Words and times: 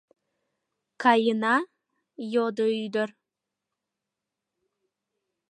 —Каена?— 1.01 1.55
йодо 2.33 2.65
ӱдыр. 2.85 3.09